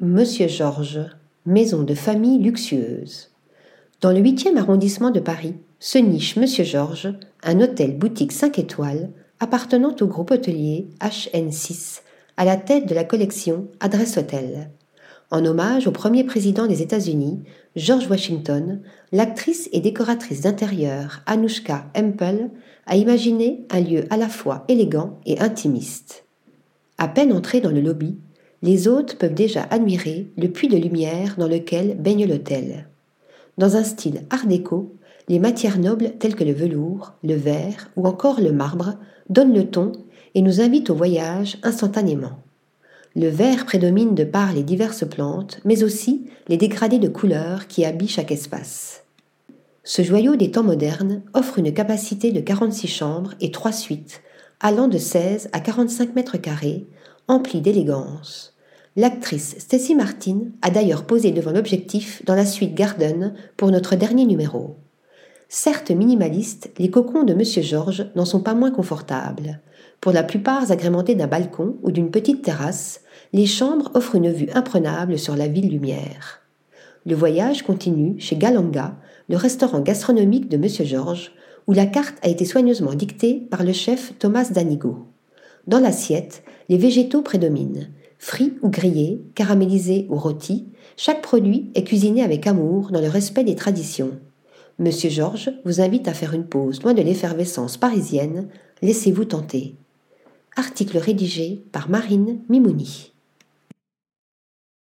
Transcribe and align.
Monsieur 0.00 0.46
Georges, 0.46 1.00
maison 1.44 1.82
de 1.82 1.92
famille 1.92 2.38
luxueuse. 2.38 3.32
Dans 4.00 4.12
le 4.12 4.20
8e 4.20 4.56
arrondissement 4.56 5.10
de 5.10 5.18
Paris 5.18 5.56
se 5.80 5.98
niche 5.98 6.36
Monsieur 6.36 6.62
Georges, 6.62 7.12
un 7.42 7.60
hôtel 7.60 7.98
boutique 7.98 8.30
5 8.30 8.60
étoiles 8.60 9.10
appartenant 9.40 9.96
au 10.00 10.06
groupe 10.06 10.30
hôtelier 10.30 10.86
HN6, 11.00 12.02
à 12.36 12.44
la 12.44 12.56
tête 12.56 12.86
de 12.86 12.94
la 12.94 13.02
collection 13.02 13.66
Adresse 13.80 14.18
Hôtel. 14.18 14.70
En 15.32 15.44
hommage 15.44 15.88
au 15.88 15.90
premier 15.90 16.22
président 16.22 16.68
des 16.68 16.80
États-Unis, 16.80 17.42
George 17.74 18.08
Washington, 18.08 18.80
l'actrice 19.10 19.68
et 19.72 19.80
décoratrice 19.80 20.42
d'intérieur 20.42 21.22
Anushka 21.26 21.90
Hempel 21.96 22.52
a 22.86 22.94
imaginé 22.94 23.66
un 23.68 23.80
lieu 23.80 24.04
à 24.10 24.16
la 24.16 24.28
fois 24.28 24.64
élégant 24.68 25.18
et 25.26 25.40
intimiste. 25.40 26.24
À 26.98 27.08
peine 27.08 27.32
entrés 27.32 27.60
dans 27.60 27.72
le 27.72 27.80
lobby, 27.80 28.16
les 28.62 28.88
hôtes 28.88 29.16
peuvent 29.16 29.34
déjà 29.34 29.62
admirer 29.70 30.26
le 30.36 30.48
puits 30.48 30.68
de 30.68 30.76
lumière 30.76 31.36
dans 31.38 31.46
lequel 31.46 31.96
baigne 31.96 32.26
l'hôtel. 32.26 32.88
Dans 33.56 33.76
un 33.76 33.84
style 33.84 34.22
art 34.30 34.46
déco, 34.46 34.94
les 35.28 35.38
matières 35.38 35.78
nobles 35.78 36.12
telles 36.18 36.34
que 36.34 36.44
le 36.44 36.52
velours, 36.52 37.12
le 37.22 37.34
verre 37.34 37.90
ou 37.96 38.06
encore 38.06 38.40
le 38.40 38.52
marbre 38.52 38.94
donnent 39.28 39.54
le 39.54 39.66
ton 39.66 39.92
et 40.34 40.42
nous 40.42 40.60
invitent 40.60 40.90
au 40.90 40.94
voyage 40.94 41.58
instantanément. 41.62 42.38
Le 43.14 43.28
vert 43.28 43.66
prédomine 43.66 44.14
de 44.14 44.24
par 44.24 44.52
les 44.52 44.62
diverses 44.62 45.08
plantes, 45.08 45.60
mais 45.64 45.82
aussi 45.82 46.28
les 46.48 46.56
dégradés 46.56 46.98
de 46.98 47.08
couleurs 47.08 47.66
qui 47.66 47.84
habillent 47.84 48.08
chaque 48.08 48.30
espace. 48.30 49.04
Ce 49.84 50.02
joyau 50.02 50.36
des 50.36 50.50
temps 50.50 50.62
modernes 50.62 51.22
offre 51.34 51.58
une 51.58 51.72
capacité 51.72 52.30
de 52.30 52.40
46 52.40 52.88
chambres 52.88 53.34
et 53.40 53.50
3 53.50 53.72
suites, 53.72 54.20
allant 54.60 54.88
de 54.88 54.98
16 54.98 55.48
à 55.52 55.60
45 55.60 56.14
mètres 56.14 56.36
carrés, 56.36 56.86
emplis 57.26 57.60
d'élégance. 57.60 58.54
L'actrice 58.96 59.56
Stacy 59.58 59.94
Martin 59.94 60.40
a 60.62 60.70
d'ailleurs 60.70 61.04
posé 61.04 61.30
devant 61.30 61.52
l'objectif 61.52 62.24
dans 62.24 62.34
la 62.34 62.46
suite 62.46 62.74
Garden 62.74 63.34
pour 63.56 63.70
notre 63.70 63.96
dernier 63.96 64.24
numéro. 64.24 64.76
Certes 65.48 65.90
minimalistes, 65.90 66.70
les 66.78 66.90
cocons 66.90 67.22
de 67.22 67.32
Monsieur 67.32 67.62
Georges 67.62 68.10
n'en 68.16 68.24
sont 68.24 68.40
pas 68.40 68.54
moins 68.54 68.70
confortables. 68.70 69.60
Pour 70.00 70.12
la 70.12 70.22
plupart 70.22 70.70
agrémentés 70.70 71.14
d'un 71.14 71.26
balcon 71.26 71.76
ou 71.82 71.90
d'une 71.90 72.10
petite 72.10 72.42
terrasse, 72.42 73.00
les 73.32 73.46
chambres 73.46 73.90
offrent 73.94 74.16
une 74.16 74.30
vue 74.30 74.50
imprenable 74.54 75.18
sur 75.18 75.36
la 75.36 75.48
ville 75.48 75.70
lumière. 75.70 76.40
Le 77.06 77.14
voyage 77.14 77.62
continue 77.62 78.20
chez 78.20 78.36
Galanga, 78.36 78.96
le 79.28 79.36
restaurant 79.36 79.80
gastronomique 79.80 80.48
de 80.48 80.56
Monsieur 80.56 80.84
Georges, 80.84 81.32
où 81.66 81.72
la 81.72 81.86
carte 81.86 82.16
a 82.22 82.28
été 82.28 82.44
soigneusement 82.44 82.94
dictée 82.94 83.46
par 83.50 83.64
le 83.64 83.72
chef 83.72 84.12
Thomas 84.18 84.50
Danigo. 84.50 85.06
Dans 85.66 85.80
l'assiette, 85.80 86.42
les 86.68 86.78
végétaux 86.78 87.22
prédominent. 87.22 87.88
Frits 88.18 88.54
ou 88.62 88.68
grillés, 88.68 89.22
caramélisés 89.34 90.06
ou 90.10 90.16
rôtis, 90.16 90.66
chaque 90.96 91.22
produit 91.22 91.70
est 91.74 91.84
cuisiné 91.84 92.22
avec 92.22 92.46
amour 92.46 92.90
dans 92.90 93.00
le 93.00 93.08
respect 93.08 93.44
des 93.44 93.54
traditions. 93.54 94.18
Monsieur 94.78 95.10
Georges 95.10 95.50
vous 95.64 95.80
invite 95.80 96.08
à 96.08 96.14
faire 96.14 96.34
une 96.34 96.46
pause 96.46 96.82
loin 96.82 96.94
de 96.94 97.02
l'effervescence 97.02 97.76
parisienne. 97.76 98.48
Laissez-vous 98.82 99.24
tenter. 99.24 99.76
Article 100.56 100.98
rédigé 100.98 101.64
par 101.72 101.88
Marine 101.88 102.40
Mimouni. 102.48 103.12